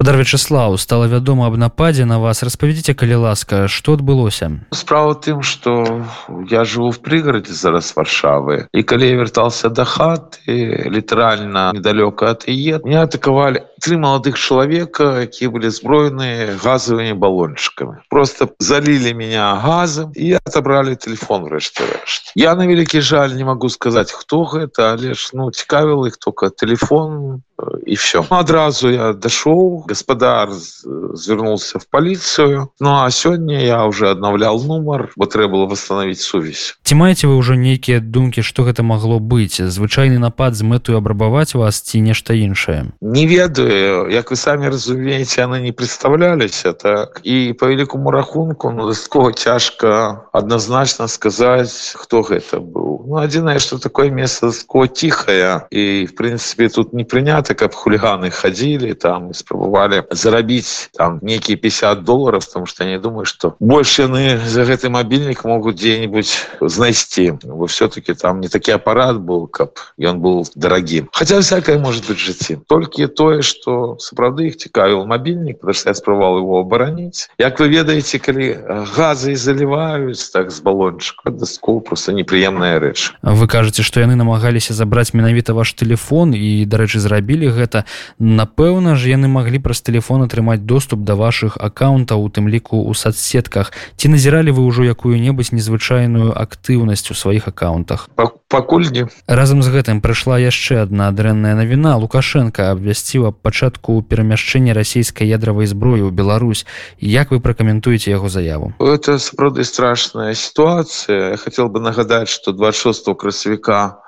Падар 0.00 0.16
Вячеслаў 0.16 0.78
стала 0.80 1.04
вядома 1.12 1.44
аб 1.44 1.60
нападзе 1.60 2.06
на 2.08 2.16
вас. 2.16 2.40
Распавядзіце 2.40 2.96
калі 2.96 3.20
ласка 3.20 3.68
што 3.68 4.00
адбылося? 4.00 4.48
Справа 4.72 5.12
тым 5.12 5.42
что 5.44 6.08
я 6.48 6.64
живу 6.64 6.88
в 6.88 7.04
прыгарадзе 7.04 7.52
зараз 7.52 7.92
варшавы. 7.92 8.64
І 8.72 8.80
калі 8.80 9.04
я 9.12 9.20
вяртался 9.20 9.68
до 9.68 9.84
хаты 9.84 10.88
літаральна 10.88 11.76
недалёка 11.76 12.32
от 12.32 12.48
е 12.48 12.80
мне 12.80 12.96
атаковали 13.04 13.68
три 13.80 13.96
маладых 13.96 14.40
чалавека 14.40 15.24
якія 15.24 15.52
былі 15.52 15.68
зброеныя 15.68 16.56
газовымі 16.56 17.16
баллончыкамі 17.16 18.04
просто 18.08 18.48
залили 18.56 19.12
меня 19.12 19.60
газом 19.60 20.12
і 20.16 20.36
отобрали 20.40 20.96
телефон 20.96 21.44
рэшце 21.44 21.84
рэшт 21.84 22.32
я 22.36 22.56
на 22.56 22.64
вялікі 22.64 23.00
жаль 23.00 23.36
не 23.36 23.44
могу 23.44 23.68
сказать 23.68 24.12
хто 24.12 24.44
гэта 24.44 24.96
ж 24.96 25.36
ну 25.36 25.50
цікавіла 25.52 26.08
их 26.08 26.16
только 26.16 26.48
телефон 26.48 27.42
і 27.86 27.94
все 27.94 28.24
адразу 28.28 28.90
я 28.90 29.12
дашоў 29.12 29.84
гаспадар 29.90 30.54
звярнулся 30.54 31.82
в 31.82 31.86
паліцыю 31.90 32.70
ну 32.80 32.90
а 33.02 33.10
сёння 33.10 33.58
я 33.58 33.84
уже 33.84 34.10
аднаўлял 34.14 34.62
нумар 34.62 35.10
бо 35.16 35.26
трэба 35.26 35.50
было 35.50 35.66
восстановить 35.66 36.20
сувязь 36.20 36.78
ці 36.82 36.94
маеце 36.94 37.26
вы 37.26 37.36
ўжо 37.36 37.54
нейкія 37.58 38.00
думкі 38.00 38.42
что 38.42 38.62
гэта 38.62 38.82
магло 38.82 39.18
быць? 39.18 39.58
Звычайны 39.58 40.18
напад 40.18 40.54
з 40.54 40.62
мэтую 40.62 40.96
абрабаваць 40.98 41.54
вас 41.54 41.80
ці 41.80 42.00
нешта 42.00 42.34
іншае? 42.34 42.92
Не 43.00 43.26
ведаю 43.26 44.06
як 44.10 44.30
вы 44.30 44.36
самі 44.36 44.70
разумееце 44.70 45.42
яны 45.42 45.60
не 45.60 45.72
представляліся 45.72 46.72
так? 46.72 47.20
І 47.24 47.52
по 47.58 47.66
великкаму 47.66 48.10
рахунку 48.10 48.70
ну 48.70 48.86
дастаткова 48.86 49.32
цяжка 49.32 50.26
адназначна 50.32 51.08
сказаць 51.08 51.94
хто 51.96 52.22
гэта 52.22 52.62
быў. 52.62 53.06
Ну 53.10 53.18
адзінае 53.18 53.58
что 53.58 53.78
такое 53.78 54.10
место 54.10 54.52
ко 54.66 54.86
тихая 54.86 55.66
і 55.70 56.06
в 56.06 56.14
принципе 56.14 56.68
тут 56.68 56.92
не 56.92 57.04
прынята 57.04 57.54
каб 57.54 57.74
хулиганы 57.74 58.30
ходили 58.30 58.92
там 58.94 59.34
спрабавалі 59.34 59.79
зарабіць 60.10 60.90
там 60.94 61.18
некіе 61.22 61.56
50 61.56 62.04
долларов 62.04 62.46
потому 62.46 62.66
что 62.66 62.84
не 62.84 62.98
думаю 62.98 63.24
что 63.24 63.56
больше 63.60 64.02
яны 64.02 64.38
за 64.46 64.64
гэты 64.64 64.88
мобильник 64.88 65.44
могут 65.44 65.76
где-нибудь 65.76 66.46
знайсці 66.60 67.38
вы 67.42 67.66
все-таки 67.66 68.14
там 68.14 68.40
не 68.40 68.48
такі 68.48 68.72
аппарат 68.72 69.16
был 69.20 69.46
каб 69.46 69.78
ён 69.98 70.20
был 70.20 70.46
дорогим. 70.54 71.08
Хотя 71.12 71.40
всякое 71.40 71.78
может 71.78 72.06
быть 72.08 72.18
жыцці 72.18 72.58
только 72.66 73.08
тое 73.08 73.42
что 73.42 73.96
сапраўды 73.98 74.48
их 74.48 74.56
цікавіл 74.56 75.06
потому 75.06 75.74
что 75.74 75.90
я 75.90 75.94
спрабавал 75.94 76.38
его 76.38 76.60
обараніць 76.60 77.28
Як 77.38 77.60
вы 77.60 77.68
ведаеце 77.68 78.18
калі 78.18 78.58
газы 78.96 79.36
заливаюць 79.36 80.30
так 80.32 80.50
с 80.50 80.60
баллончика 80.60 81.30
даску 81.30 81.80
просто 81.80 82.12
неприемная 82.12 82.78
рэч. 82.78 83.12
Вы 83.22 83.46
кажаце 83.46 83.82
что 83.82 84.00
яны 84.00 84.14
намагаліся 84.14 84.74
забраць 84.74 85.14
менавіта 85.14 85.54
ваш 85.54 85.74
телефон 85.74 86.34
і 86.34 86.64
дарэчы 86.66 87.00
зрабілі 87.00 87.50
гэта. 87.50 87.84
Напэўна 88.18 88.96
ж 88.96 89.10
яны 89.10 89.28
маглі 89.28 89.58
праз 89.70 89.86
телефон 89.86 90.26
атрымаць 90.26 90.66
доступ 90.66 91.06
да 91.06 91.14
ваших 91.14 91.54
аккаунтаў 91.54 92.26
у 92.26 92.28
тым 92.28 92.50
ліку 92.50 92.82
у 92.82 92.90
соцсетках. 92.90 93.70
Ці 93.94 94.10
назіралі 94.10 94.50
вы 94.50 94.66
ўжо 94.66 94.82
якую-небудзь 94.82 95.54
незвычайную 95.54 96.34
актыўнасць 96.34 97.06
у 97.06 97.14
сваіх 97.14 97.46
аккаунтах. 97.46 98.10
Пакуль 98.50 98.90
не 98.90 99.06
разам 99.30 99.62
з 99.62 99.70
гэтым 99.70 100.02
прыйшла 100.02 100.42
яшчэ 100.42 100.82
одна 100.82 101.14
дрэнная 101.14 101.54
навіна. 101.54 101.94
Лукашенко 102.02 102.74
абвясціла 102.74 103.30
пачатку 103.30 104.02
перамяшчэння 104.02 104.74
расійскай 104.74 105.30
ядравай 105.30 105.70
зброі 105.70 106.02
ў 106.02 106.10
Беларусь. 106.10 106.66
Як 106.98 107.30
вы 107.30 107.38
пракаментуеце 107.38 108.10
яго 108.10 108.26
заяву? 108.26 108.74
Это 108.82 109.22
сапраўды 109.22 109.62
страшная 109.62 110.34
сітуацыя. 110.34 111.38
Хотел 111.38 111.70
бы 111.70 111.78
нагадаць 111.78 112.26
что 112.26 112.50
26 112.50 113.06
красавіка 113.14 114.02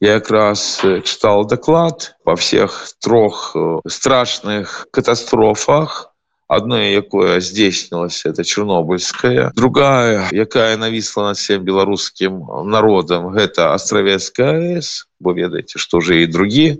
я 0.00 0.14
якраз 0.14 0.80
читал 1.04 1.44
доклад 1.44 2.16
по 2.24 2.36
всех 2.36 2.92
трох 3.00 3.56
страшных 3.86 4.86
катастрофах. 4.90 6.14
Одной 6.48 6.92
якое 6.92 7.40
здзейснілась 7.40 8.24
это 8.24 8.42
чернобыльская. 8.42 9.52
Другая 9.54 10.28
якая 10.32 10.78
навісла 10.78 11.22
над 11.28 11.36
всем 11.36 11.62
беларускім 11.62 12.40
народам 12.64 13.28
гэта 13.36 13.74
астравецкая 13.74 14.80
с 14.80 15.04
бо 15.20 15.32
ведаеце 15.32 15.78
что 15.78 16.00
же 16.00 16.22
и 16.22 16.26
другие. 16.26 16.78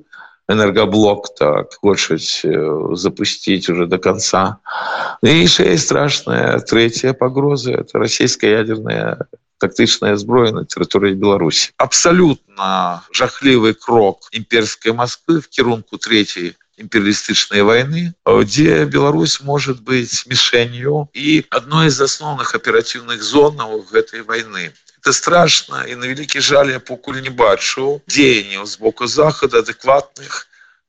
Энергоблок 0.49 1.35
так 1.35 1.75
хочуць 1.75 2.47
запустить 2.97 3.69
уже 3.69 3.85
до 3.87 3.99
конца. 3.99 4.57
И 5.23 5.47
страшная 5.47 6.61
третья 6.61 7.13
погроза 7.13 7.73
это 7.73 7.99
российская 7.99 8.53
ядерная 8.53 9.27
тактычная 9.59 10.17
зброя 10.17 10.53
на 10.53 10.63
тэрыторыі 10.65 11.19
беларусі 11.19 11.75
абсалютна 11.77 13.03
жахлівы 13.13 13.75
крок 13.75 14.31
імперской 14.33 14.93
москвы 14.93 15.41
в 15.41 15.49
кірунку 15.49 15.99
третьей 15.99 16.57
імперыялістычнай 16.79 17.63
войны 17.63 18.15
дзе 18.25 18.85
Беларусь 18.87 19.41
может 19.41 19.83
быть 19.83 20.25
мішэнью 20.27 21.09
і 21.13 21.45
одной 21.51 21.89
из 21.89 22.01
асноўных 22.01 22.55
аператыўных 22.55 23.23
зонаў 23.23 23.83
гэтай 23.91 24.23
войны. 24.23 24.71
Это 25.03 25.13
страшно 25.13 25.85
і 25.87 25.95
на 25.95 26.07
вялікі 26.07 26.41
жаль 26.41 26.71
я 26.71 26.81
покуль 26.81 27.21
не 27.21 27.31
бачу. 27.31 28.03
Дзеянняў 28.07 28.67
з 28.67 28.79
боку 28.79 29.07
захада 29.07 29.59
адэкватных 29.59 30.47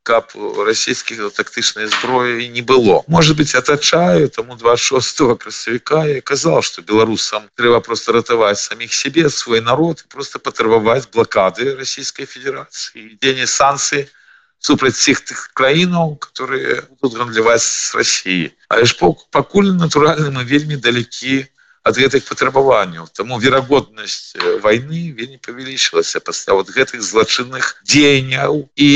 каб 0.09 0.33
расійскіх 0.65 1.21
тактычнай 1.37 1.85
зброі 1.85 2.49
не 2.49 2.61
было 2.65 3.03
может 3.07 3.37
быть 3.37 3.53
атачаю 3.53 4.29
тому 4.29 4.55
26 4.55 5.37
красавіка 5.37 6.05
я 6.09 6.21
казал 6.21 6.63
что 6.65 6.81
беларусам 6.81 7.45
трэба 7.55 7.79
просто 7.79 8.17
ратаваць 8.17 8.61
самих 8.61 8.93
себе 8.93 9.29
свой 9.29 9.61
народ 9.61 10.05
просто 10.09 10.39
патрабаваць 10.39 11.09
блокады 11.13 11.75
Российской 11.75 12.25
Федерации 12.25 13.17
дзеянне 13.21 13.45
санкцыі 13.45 14.09
супраць 14.59 14.97
всех 14.97 15.21
тых 15.21 15.53
краінаў 15.53 16.17
которые 16.17 16.81
будут 17.01 17.19
гандляваць 17.19 17.61
с 17.61 17.93
Россией 17.93 18.57
А 18.67 18.85
ж 18.85 18.97
пакуль 19.29 19.71
натуральна 19.77 20.33
мы 20.33 20.43
вельмі 20.43 20.75
далекі 20.75 21.45
от 21.83 21.97
гэтых 21.97 22.25
патрабаванняў 22.25 23.07
тому 23.13 23.39
верагоднасць 23.39 24.33
войны 24.65 25.13
вельмі 25.13 25.37
павялічылася 25.37 26.19
пасля 26.19 26.57
вот 26.57 26.69
гэтых 26.69 27.01
злачынных 27.01 27.77
дзеянняў 27.85 28.69
і 28.75 28.89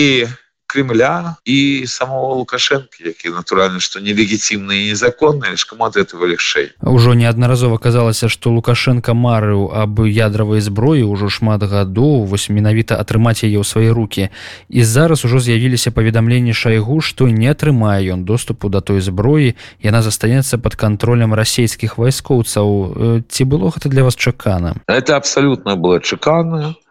Кремля 0.74 1.38
і 1.46 1.86
самого 1.86 2.42
лукашэнкі 2.42 3.06
які 3.06 3.30
натуральна 3.30 3.80
што 3.80 4.02
нелегітимны 4.02 4.82
і 4.82 4.90
незаконны 4.92 5.54
лишь 5.54 5.66
кому 5.70 5.86
от 5.86 5.98
этого 5.98 6.26
лягчэй 6.26 6.74
ужо 6.82 7.14
неаднаразова 7.14 7.78
казалася 7.78 8.30
что 8.30 8.50
лукашенко 8.50 9.14
марыў 9.14 9.70
аб 9.70 10.02
ядравай 10.10 10.66
зброі 10.66 11.06
ўжо 11.06 11.30
шмат 11.30 11.62
гадоў 11.62 12.26
вось 12.26 12.50
менавіта 12.50 12.98
атрымаць 12.98 13.46
яе 13.46 13.62
ў 13.62 13.64
свае 13.64 13.94
руки 13.94 14.30
і 14.70 14.82
зараз 14.84 15.26
ужо 15.26 15.40
з'явіліся 15.40 15.94
паведамленні 15.94 16.58
шайгу 16.58 17.02
што 17.02 17.30
не 17.30 17.54
атрымае 17.54 18.02
ён 18.14 18.24
доступу 18.26 18.70
да 18.70 18.82
той 18.82 19.02
зброі. 19.02 19.56
Яна 19.84 20.02
застанецца 20.02 20.58
под 20.58 20.76
контролем 20.76 21.34
расійскіх 21.34 21.98
вайскоўцаў. 21.98 23.24
Ці 23.30 23.44
было 23.44 23.70
гэта 23.70 23.90
для 23.90 24.04
вас 24.04 24.16
чакана? 24.16 24.76
Это 24.88 25.16
абсолютно 25.16 25.76
было 25.76 26.00
чакана. 26.00 26.76
Э, 26.76 26.83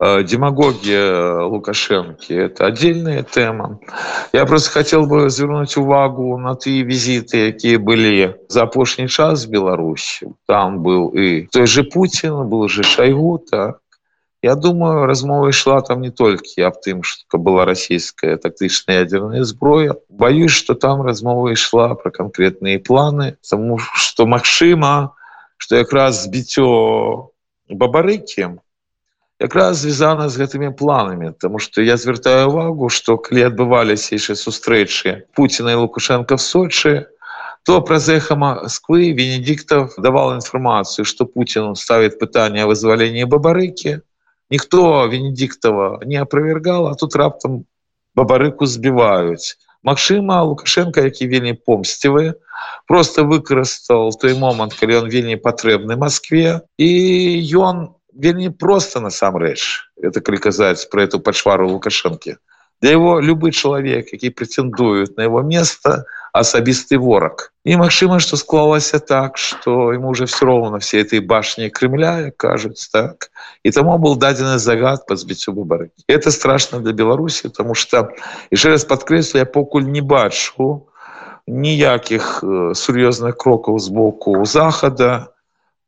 демагогия 0.00 1.42
лукашенко 1.42 2.32
это 2.32 2.66
отдельная 2.66 3.22
тема. 3.22 3.80
Я 4.32 4.46
просто 4.46 4.70
хотел 4.70 5.06
бы 5.06 5.28
звернуть 5.28 5.76
увагу 5.76 6.38
на 6.38 6.54
ты 6.54 6.80
визиты 6.80 7.52
какие 7.52 7.76
были 7.76 8.40
за 8.48 8.62
апошний 8.62 9.08
час 9.08 9.44
в 9.44 9.50
беларуси 9.50 10.32
там 10.46 10.82
был 10.82 11.08
и 11.08 11.46
той 11.48 11.66
же 11.66 11.84
путин 11.84 12.48
был 12.48 12.66
же 12.68 12.82
шайгу 12.82 13.38
так. 13.38 13.80
Я 14.42 14.54
думаю 14.54 15.04
размова 15.04 15.52
шла 15.52 15.82
там 15.82 16.00
не 16.00 16.10
только 16.10 16.66
об 16.66 16.80
тым 16.80 17.02
что 17.02 17.36
была 17.36 17.66
российская 17.66 18.38
тактычная 18.38 19.00
ядерная 19.00 19.44
зброя 19.44 19.96
боюсь 20.08 20.52
что 20.52 20.74
там 20.74 21.02
размова 21.02 21.54
шла 21.56 21.94
про 21.94 22.10
конкретные 22.10 22.78
планы 22.78 23.36
тому 23.46 23.76
что 23.76 24.24
магчыма 24.24 25.14
что 25.58 25.76
якраз 25.76 26.24
сбіццё 26.24 27.32
бабарыкем 27.68 28.60
якраз 29.39 29.83
звязана 29.83 30.29
з 30.29 30.39
гэтымі 30.39 30.71
планамі 30.79 31.31
тому 31.39 31.59
что 31.59 31.81
я 31.81 31.97
звяртаю 31.97 32.47
увагу 32.49 32.89
что 32.89 33.17
калі 33.17 33.51
адбываліся 33.51 34.15
яшчэ 34.15 34.35
сустрэчы 34.39 35.27
Пуціна 35.35 35.75
і 35.75 35.81
лукашенко 35.83 36.39
в 36.39 36.41
сочи 36.41 37.05
то 37.65 37.81
праз 37.81 38.07
эхо 38.09 38.35
москвы 38.35 39.11
венедиктов 39.11 39.93
давал 39.97 40.35
інфармацыю 40.35 41.05
что 41.05 41.25
Путін 41.25 41.75
ставит 41.75 42.19
пытание 42.19 42.63
о 42.63 42.67
вызвалении 42.71 43.23
бабарыки 43.23 44.01
ніхто 44.49 45.07
венедиктова 45.07 45.99
не 46.05 46.15
опровергал 46.15 46.87
а 46.87 46.95
тут 46.95 47.15
раптам 47.15 47.65
бабарыку 48.15 48.65
збіваюць 48.65 49.59
Магчыма 49.83 50.41
лукашенко 50.41 51.01
які 51.01 51.27
вельмі 51.27 51.53
помсцівы 51.53 52.39
просто 52.87 53.27
выкарыстал 53.27 54.15
той 54.15 54.33
момант 54.39 54.73
калі 54.73 55.03
он 55.03 55.09
вельмі 55.11 55.35
патрэбны 55.35 55.99
москве 55.99 56.61
і 56.79 56.89
ён 57.51 57.91
вельмі 58.14 58.50
просто 58.50 59.00
насамрэч 59.00 59.90
это 60.02 60.20
калі 60.20 60.38
казаць 60.38 60.88
про 60.90 61.04
эту 61.04 61.20
пачвару 61.20 61.68
лукашэнкі 61.68 62.36
для 62.80 62.90
его 62.90 63.20
любы 63.20 63.52
чалавек 63.52 64.12
які 64.12 64.30
претендуют 64.30 65.16
на 65.16 65.24
его 65.24 65.42
место 65.42 66.04
асабісты 66.32 66.98
вораг 66.98 67.52
і 67.64 67.76
магчыма 67.76 68.20
что 68.20 68.36
склалася 68.36 68.98
так 68.98 69.36
что 69.36 69.92
ему 69.92 70.08
уже 70.08 70.24
все 70.24 70.46
роўно 70.46 70.78
все 70.78 71.02
этой 71.02 71.20
башни 71.20 71.70
кремля 71.70 72.30
кажуць 72.36 72.88
так. 72.92 73.30
І 73.62 73.70
тому 73.70 73.98
был 73.98 74.16
дадзены 74.16 74.58
загад 74.58 75.06
по 75.06 75.16
збіццю 75.16 75.52
выборы 75.52 75.90
это 76.08 76.30
страшно 76.30 76.80
для 76.80 76.92
беларусі 76.92 77.48
потому 77.48 77.74
что 77.74 78.12
еще 78.50 78.68
раз 78.68 78.84
подкрэслю 78.84 79.38
я 79.38 79.44
покуль 79.44 79.84
не 79.84 80.00
бачу 80.00 80.86
ніякіх 81.46 82.44
э, 82.44 82.74
сур'ёзных 82.74 83.36
крокаў 83.36 83.78
сбоку 83.78 84.44
захада 84.44 85.34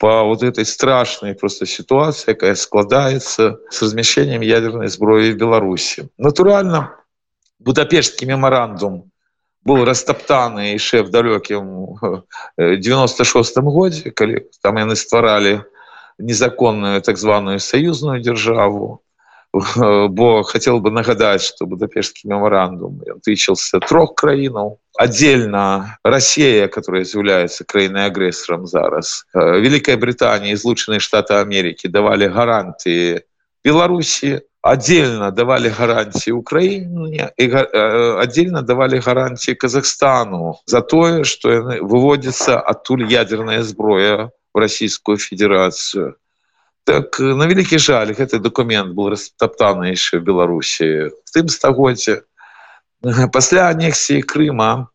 по 0.03 0.25
вот 0.25 0.43
этой 0.43 0.65
страшной 0.65 1.35
просто 1.35 1.65
ситуации 1.65 2.33
якая 2.33 2.57
складаецца 2.57 3.59
с 3.71 3.83
размещением 3.83 4.41
ядерной 4.41 4.89
зброі 4.89 5.31
в 5.31 5.37
беларуси. 5.37 6.09
Натурально 6.19 6.91
будапештский 7.61 8.27
меморандум 8.27 9.13
был 9.63 9.85
растоптаны 9.85 10.75
яшчэ 10.75 11.07
в 11.07 11.11
далёкім 11.15 12.19
96 12.59 13.63
годзе 13.63 14.11
калі 14.11 14.43
там 14.59 14.83
яны 14.83 14.99
стваралі 14.99 15.63
незаконную 16.19 16.99
так 17.01 17.17
званую 17.17 17.61
союзную 17.61 18.19
державу 18.19 19.07
бо 19.53 20.43
хотел 20.45 20.81
бы 20.81 20.91
нагадать 20.91 21.43
что 21.43 21.67
будапештский 21.67 22.31
меморандум 22.31 23.03
тычился 23.23 23.81
трех 23.81 24.15
краінаў 24.15 24.79
отдельно 24.99 25.99
россия 26.05 26.69
которая 26.69 27.05
является 27.05 27.65
краиной 27.65 28.07
агрессором 28.07 28.67
зараз 28.67 29.27
великая 29.35 29.97
британия 29.97 30.55
излученные 30.55 31.01
штаты 31.01 31.35
америки 31.35 31.87
давали 31.87 32.29
гарантии 32.29 33.23
беларуси. 33.65 34.43
Отдельно 34.63 35.33
давали 35.33 35.71
гарантии 35.71 36.31
украине 36.31 37.33
и 37.37 37.49
э, 37.49 38.19
отдельно 38.21 38.63
давали 38.63 39.01
гарантии 39.01 39.55
казахстану 39.55 40.61
за 40.67 40.83
тое 40.83 41.25
что 41.25 41.49
выводится 41.81 42.61
оттуль 42.61 43.13
ядерная 43.13 43.63
зброя 43.65 44.31
в 44.55 44.59
российскую 44.59 45.17
федерацию 45.19 46.15
так 46.85 47.21
на 47.21 47.47
вялікі 47.47 47.79
жаль 47.79 48.13
гэты 48.17 48.39
документ 48.39 48.95
был 48.95 49.11
растоптаны 49.15 49.95
еще 49.95 50.19
в 50.19 50.27
беларусі 50.27 51.13
в 51.13 51.29
тым 51.35 51.49
стагодзе 51.49 52.23
пасля 53.33 53.71
анексіі 53.71 54.23
крыма 54.23 54.92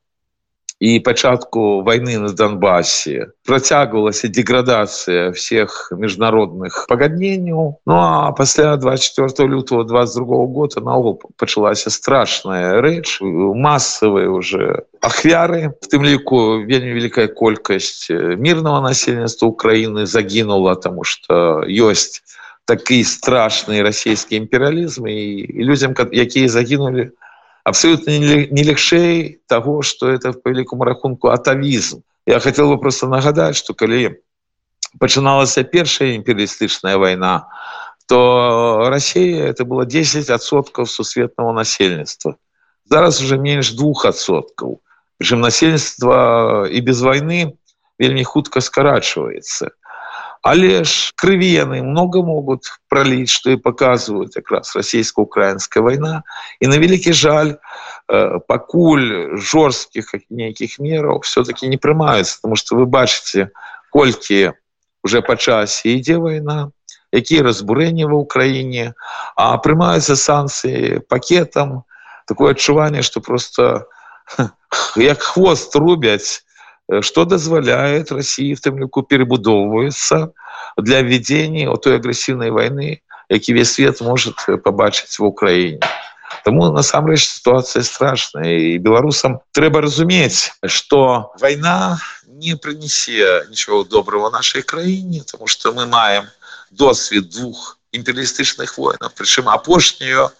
і 0.79 0.99
пачатку 0.99 1.81
войны 1.81 2.19
на 2.19 2.29
донбассе 2.29 3.33
процягвалася 3.45 4.27
деградация 4.27 5.31
всех 5.31 5.91
международных 5.91 6.85
пагадненняў. 6.87 7.81
Ну 7.85 7.95
а 7.95 8.31
пасля 8.31 8.77
24 8.77 9.49
лютого 9.49 9.83
22 9.83 10.25
года 10.45 10.81
наогул 10.81 11.19
пачалася 11.37 11.89
страшная 11.89 12.81
рэч 12.81 13.17
массовые 13.21 14.29
уже 14.29 14.85
ахвяры 15.01 15.73
в 15.81 15.87
тым 15.89 16.05
ліку 16.05 16.61
вельмі 16.61 16.93
великая 16.93 17.27
колькасць 17.27 18.09
мирного 18.37 18.81
насельніцтва 18.81 19.47
украины 19.47 20.05
загінула 20.05 20.75
тому 20.75 21.03
что 21.03 21.65
ёсць 21.65 22.21
такі 22.65 23.01
страшны 23.01 23.81
расійскі 23.81 24.45
імперыялізм 24.45 25.07
і 25.07 25.47
людям 25.57 25.95
якія 26.11 26.49
загінули 26.49 27.09
у 27.09 27.26
абсолютно 27.67 28.17
не 28.17 28.63
легчэй 28.63 29.41
того 29.45 29.81
что 29.81 30.09
это 30.09 30.31
по 30.31 30.47
великому 30.47 30.85
рахунку 30.85 31.27
атавізм 31.27 32.01
я 32.25 32.39
хотел 32.39 32.69
бы 32.69 32.79
просто 32.79 33.07
нагадать 33.07 33.57
что 33.57 33.73
калі 33.73 34.23
пачыналася 34.99 35.63
першая 35.63 36.15
імперыялістычная 36.15 36.95
война 36.97 37.49
то 38.07 38.87
россия 38.87 39.43
это 39.51 39.65
было 39.65 39.85
10 39.85 40.29
адсоткаў 40.29 40.87
сусветного 40.87 41.51
насельніцтва 41.51 42.35
зараз 42.85 43.21
уже 43.21 43.37
менш 43.37 43.73
двух 43.75 44.05
адсоткаў 44.05 44.79
причем 45.17 45.41
насельніцтва 45.41 46.69
і 46.71 46.81
без 46.81 47.01
войны 47.01 47.51
вельмі 47.99 48.23
хутка 48.23 48.61
скарачивается 48.61 49.71
але 50.47 50.85
ж 50.85 51.11
крывены 51.15 51.83
много 51.83 52.23
могут 52.23 52.79
пролить 52.87 53.29
что 53.29 53.49
и 53.51 53.57
показывают 53.57 54.33
как 54.33 54.49
раз 54.49 54.75
российско-украинская 54.75 55.83
война. 55.83 56.23
И 56.61 56.67
на 56.67 56.75
великий 56.75 57.11
жаль 57.11 57.57
э, 58.07 58.39
покуль 58.47 59.37
жорстких 59.37 60.13
неких 60.29 60.79
меров 60.79 61.25
все-таки 61.25 61.67
не 61.67 61.75
прымаются 61.75 62.37
потому 62.37 62.55
что 62.55 62.77
вы 62.77 62.85
бачите 62.85 63.51
кольки 63.91 64.53
уже 65.03 65.21
по 65.21 65.35
часе 65.35 65.97
иде 65.97 66.17
война 66.17 66.71
какие 67.11 67.41
разбурения 67.41 68.07
в 68.07 68.15
украине 68.15 68.93
а 69.35 69.57
прымаются 69.57 70.15
санкции 70.15 70.99
пакетом. 70.99 71.83
Такое 72.25 72.51
отчувание 72.51 73.01
что 73.01 73.19
просто 73.19 73.87
як 74.95 75.21
хвост 75.21 75.75
рубяць 75.75 76.46
что 77.01 77.25
дазваляет 77.25 78.11
россии 78.11 78.53
в 78.53 78.61
тым 78.61 78.79
ліку 78.79 79.03
перебудоўваецца 79.03 80.31
для 80.77 81.01
введения 81.01 81.69
от 81.69 81.83
той 81.83 81.99
агрэсіўнай 81.99 82.51
войны 82.51 83.01
які 83.29 83.53
весь 83.53 83.73
свет 83.73 84.01
может 84.01 84.35
побачыць 84.63 85.19
в 85.19 85.25
украине? 85.25 85.79
Тому 86.43 86.71
насамрэч 86.71 87.27
ситуация 87.27 87.83
страшная 87.83 88.57
и 88.57 88.77
беларусам 88.77 89.39
трэба 89.51 89.81
разумець 89.81 90.53
что 90.65 91.33
война 91.39 91.99
не 92.27 92.55
принесе 92.55 93.43
ничего 93.49 93.83
доброго 93.83 94.29
нашей 94.29 94.61
краіне 94.61 95.23
потому 95.25 95.47
что 95.47 95.73
мы 95.73 95.85
маем 95.85 96.25
досвід 96.71 97.29
двух 97.29 97.76
імперыялістычных 97.97 98.77
воинов. 98.77 99.13
Прычым 99.13 99.49
апошнюю 99.49 100.31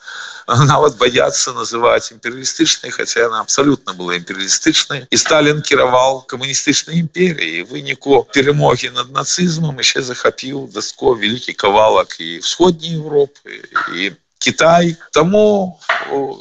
нават 0.47 0.97
бояться 0.97 1.51
называть 1.53 2.11
імперыялістычнай 2.11 2.91
хотя 2.91 3.27
она 3.27 3.41
абсолютно 3.41 3.93
была 3.93 4.15
імперыялістычнай 4.15 5.07
і 5.11 5.17
сталин 5.17 5.61
кіраваў 5.61 6.23
камуністычнай 6.27 7.03
імперіі 7.03 7.67
выніку 7.67 8.23
перемоги 8.31 8.89
над 8.95 9.11
нацызмом 9.11 9.79
еще 9.79 10.01
захапіў 10.01 10.71
даско 10.71 11.15
вялікі 11.15 11.53
кавалак 11.53 12.15
і 12.19 12.39
всходняй 12.39 12.95
Европы 12.95 13.67
і 13.95 14.15
Китай. 14.39 14.95
Тому 15.11 15.79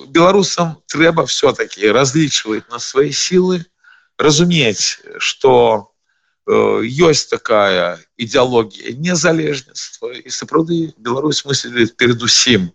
беларусам 0.09 0.77
трэба 0.87 1.27
все-таки 1.27 1.91
разлічваць 1.91 2.69
на 2.71 2.79
свои 2.79 3.11
силы 3.11 3.65
разумець 4.19 5.03
что 5.19 5.91
ёсць 6.47 7.27
такая 7.27 7.99
ідэалогія 8.17 8.95
незалежніцтва 9.03 10.15
і 10.15 10.31
сапраўды 10.31 10.95
Беларусь 10.99 11.45
мыслі 11.45 11.91
передусім 11.99 12.71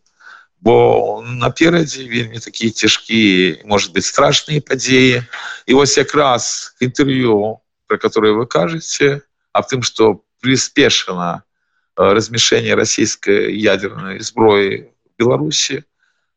бо 0.61 1.23
наперадзе 1.25 2.05
вельмі 2.05 2.39
такія 2.39 2.71
цяжкія 2.71 3.63
может 3.65 3.93
быть 3.93 4.05
страшныя 4.05 4.61
падзеі. 4.61 5.23
І 5.65 5.73
вось 5.73 5.97
якраз 5.97 6.75
інтэрв'ю 6.79 7.57
про 7.87 7.97
которое 7.97 8.33
вы 8.33 8.45
кажаце 8.45 9.21
аб 9.53 9.67
тым 9.67 9.81
что 9.81 10.21
приспешана 10.39 11.43
размешэнне 11.95 12.75
расійскай 12.75 13.57
ядерной 13.57 14.19
зброі 14.19 14.93
беларусі 15.17 15.83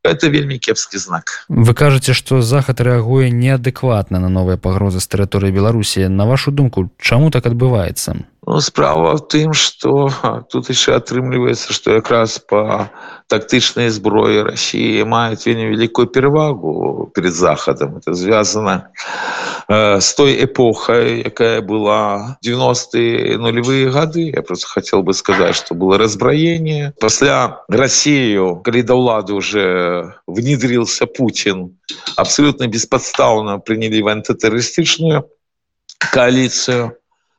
это 0.04 0.28
вельмі 0.28 0.58
кепскі 0.58 0.98
знак. 0.98 1.46
Вы 1.48 1.74
кажаце 1.74 2.12
что 2.12 2.42
захад 2.42 2.80
рэагуе 2.80 3.30
неадэкватна 3.32 4.20
на 4.20 4.28
новыя 4.28 4.56
пагрозы 4.60 5.00
з 5.00 5.08
тэрыторыі 5.08 5.50
беларусі 5.50 6.08
на 6.08 6.28
вашу 6.28 6.52
думку 6.52 6.90
чаму 7.00 7.30
так 7.30 7.46
адбываецца 7.46 8.28
Ну, 8.46 8.60
справа 8.60 9.16
в 9.16 9.26
тым 9.28 9.54
что 9.54 10.12
тут 10.50 10.68
еще 10.68 10.94
атрымліваецца 10.94 11.72
что 11.72 11.96
якраз 11.96 12.38
по 12.38 12.90
тактычнай 13.26 13.88
зброі 13.88 14.44
россии 14.44 15.02
маюць 15.04 15.46
вельмі 15.46 15.72
великкую 15.72 16.06
перевагу 16.08 17.10
перед 17.14 17.32
захадам 17.32 17.96
это 17.96 18.12
звязано 18.12 18.92
э, 19.68 20.00
с 20.00 20.14
той 20.14 20.44
эпохой 20.44 21.22
якая 21.22 21.60
была 21.60 22.38
90 22.42 23.38
нулевые 23.38 23.90
годы 23.90 24.30
я 24.30 24.42
просто 24.42 24.66
хотел 24.66 25.02
бы 25.02 25.14
сказать 25.14 25.56
что 25.56 25.74
было 25.74 25.98
разброение 25.98 26.94
пасля 27.00 27.62
россию 27.68 28.60
коли 28.64 28.82
до 28.82 28.94
улады 28.94 29.32
уже 29.32 30.14
внедрился 30.26 31.06
путин 31.06 31.78
абсолютно 32.16 32.66
бесподставно 32.66 33.58
приняли 33.58 34.00
в 34.00 34.08
антитеррористычную 34.08 35.28
коалицию 35.98 36.96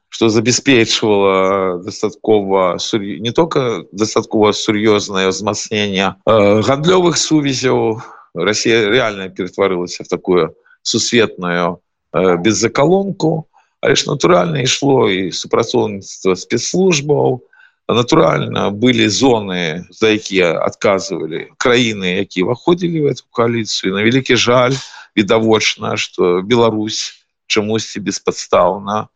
что 0.09 0.29
забяспечвала 0.29 1.83
дастаткова 1.83 2.77
не 2.93 3.31
только 3.31 3.85
дастаткова 3.91 4.53
сур'ёзнае 4.53 5.27
ўзмацнення 5.27 6.15
э, 6.25 6.61
гандлёвых 6.61 7.17
сувязяў 7.17 8.01
Россия 8.35 8.89
реально 8.89 9.29
ператварылася 9.29 10.03
в 10.03 10.07
такую 10.07 10.55
сусветную 10.81 11.79
э, 12.15 12.37
беззакалонку 12.37 13.45
але 13.85 13.95
ж 13.95 14.09
натуральна 14.09 14.63
ішло 14.65 15.09
і 15.11 15.31
супрацоўніцтва 15.31 16.33
спецслужбаў 16.35 17.43
натуральна 17.87 18.73
былі 18.73 19.05
зоны 19.13 19.85
за 19.93 20.17
якія 20.17 20.57
адказывалі 20.57 21.53
краіны 21.61 22.25
якія 22.25 22.49
выходзілі 22.49 23.05
в 23.05 23.07
эту 23.13 23.23
коаліцыю 23.29 23.93
на 23.93 24.01
вялікі 24.01 24.33
жаль 24.33 24.73
відавочна 25.13 25.97
что 25.97 26.41
Беларусь 26.41 27.13
чамусьці 27.45 28.01
беспадстаўна 28.01 29.13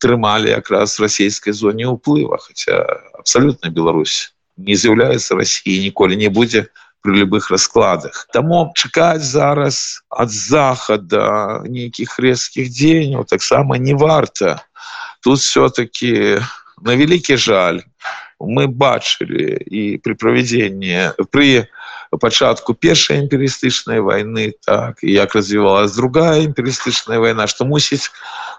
трымалі 0.00 0.52
якраз 0.52 1.00
расійскай 1.00 1.56
зоне 1.56 1.88
ўплыва 1.88 2.36
хотя 2.36 2.84
абсолютно 3.16 3.72
Беларусь 3.72 4.36
не 4.60 4.76
з'яўляецца 4.76 5.40
Россией 5.40 5.80
ніколі 5.80 6.20
не 6.20 6.28
будзе 6.28 6.68
при 7.02 7.16
любых 7.16 7.50
раскладах. 7.50 8.28
Тому 8.32 8.72
чакаць 8.74 9.22
зараз 9.22 10.02
от 10.10 10.30
захада 10.30 11.62
нейкіх 11.64 12.18
резкіх 12.18 12.68
дзеянняў 12.68 13.24
таксама 13.24 13.78
не 13.78 13.94
варта 13.94 14.60
тут 15.20 15.38
все-таки 15.38 16.40
на 16.82 16.96
вялікі 16.96 17.36
жаль. 17.36 17.80
Мы 18.40 18.72
бачылі 18.72 19.60
і 19.68 20.00
при 20.00 20.14
правядзенні 20.16 21.12
при 21.28 21.68
пачатку 22.20 22.74
першай 22.74 23.20
імперістычнай 23.20 24.00
войны 24.00 24.52
так 24.64 25.04
як 25.04 25.34
развівалась 25.34 25.92
другая 25.92 26.40
імперістычная 26.42 27.18
война 27.18 27.46
что 27.46 27.64
мусіць 27.64 28.10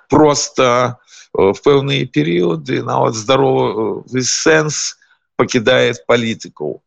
просто 0.09 0.97
в 1.33 1.57
пэўныя 1.65 2.05
перыяды 2.05 2.83
нават 2.83 3.15
здаровы 3.15 4.21
сэнс 4.21 4.97
покидает 5.35 6.05
палітыкаў 6.05 6.81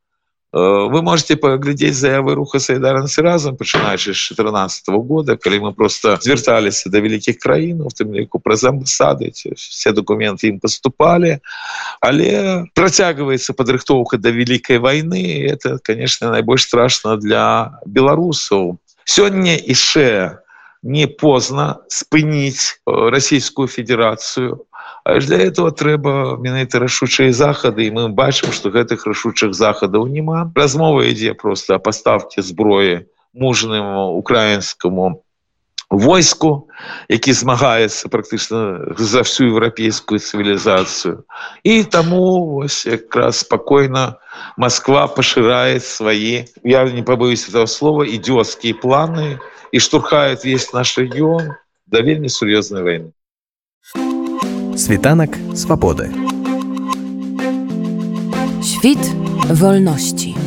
вы 0.54 1.02
можете 1.02 1.34
паглядзець 1.34 1.98
заявы 1.98 2.34
руха 2.38 2.60
сайдарнасці 2.62 3.22
разам 3.26 3.56
пачынаючы 3.58 4.14
з 4.14 4.20
14 4.30 4.86
-го 4.88 5.02
года 5.02 5.36
калі 5.36 5.58
мы 5.58 5.74
просто 5.74 6.18
звярталіся 6.22 6.90
да 6.90 7.00
вялікіх 7.00 7.38
краін 7.42 7.82
у 7.82 7.90
тым 7.90 8.14
ліку 8.14 8.38
праз 8.38 8.62
амбасады 8.64 9.34
все 9.34 9.90
документы 9.90 10.54
ім 10.54 10.60
поступали. 10.60 11.40
Але 12.00 12.64
працягваецца 12.74 13.52
падрыхтоўка 13.52 14.16
да 14.16 14.30
вялікай 14.30 14.78
войны 14.78 15.42
это 15.42 15.78
конечно 15.82 16.30
найбольш 16.30 16.62
страшно 16.62 17.16
для 17.16 17.74
беларусаў 17.86 18.78
сёння 19.04 19.58
іще 19.58 20.38
не 20.84 21.08
поздно 21.08 21.80
спыніць 21.88 22.78
расійскую 22.86 23.66
федерацыю 23.68 24.68
для 25.04 25.36
этого 25.36 25.72
трэба 25.72 26.36
менавіта 26.40 26.80
рашучыя 26.80 27.32
захады. 27.32 27.88
І 27.88 27.90
мы 27.90 28.08
бачым 28.08 28.52
что 28.52 28.68
гэтых 28.68 29.08
рашучых 29.08 29.56
захадаў 29.56 30.08
няма. 30.08 30.52
Размова 30.54 31.04
ідзе 31.08 31.34
просто 31.34 31.76
о 31.76 31.78
поставке 31.78 32.42
зброі 32.44 33.08
мужным 33.32 34.16
украінскому 34.16 35.24
войску 35.90 36.68
які 37.08 37.32
змагаецца 37.32 38.08
практычна 38.08 38.92
за 38.96 39.24
всю 39.24 39.52
еўрапейскую 39.52 40.20
цывілізацыю. 40.20 41.24
І 41.64 41.84
таму 41.84 42.60
вось 42.60 42.86
якраз 42.86 43.44
спокойно 43.44 44.20
москва 44.56 45.06
пашырает 45.08 45.84
свои 45.84 46.44
я 46.64 46.84
не 46.84 47.02
побоюсь 47.02 47.48
этого 47.48 47.66
слова 47.66 48.04
идётские 48.04 48.74
планы 48.74 49.36
і 49.36 49.53
штурхает 49.78 50.44
весь 50.44 50.72
наш 50.72 50.98
регион 50.98 51.54
да 51.86 52.00
вельмі 52.00 52.28
сур'ёзнай 52.28 52.82
войны 52.82 53.12
Світанак 54.76 55.36
свабоды. 55.54 56.10
Świt 58.62 58.98
wolności. 59.50 60.43